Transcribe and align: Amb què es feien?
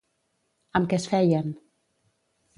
Amb 0.79 0.89
què 0.93 0.99
es 1.01 1.05
feien? 1.13 1.53